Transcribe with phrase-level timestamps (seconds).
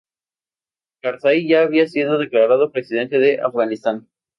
[1.03, 4.07] Karzai ya había sido declarado presidente de Afganistán.